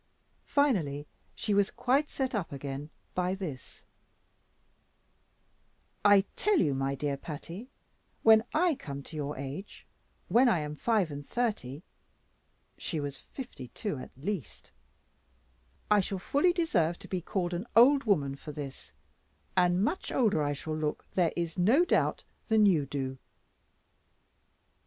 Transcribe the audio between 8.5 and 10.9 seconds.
I come to your age, when I am